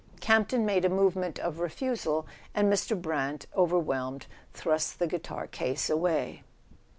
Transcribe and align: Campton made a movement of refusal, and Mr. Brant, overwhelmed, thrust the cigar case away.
Campton 0.19 0.65
made 0.65 0.83
a 0.83 0.89
movement 0.89 1.37
of 1.37 1.59
refusal, 1.59 2.25
and 2.55 2.73
Mr. 2.73 2.99
Brant, 2.99 3.45
overwhelmed, 3.55 4.25
thrust 4.51 4.97
the 4.97 5.07
cigar 5.07 5.45
case 5.45 5.91
away. 5.91 6.41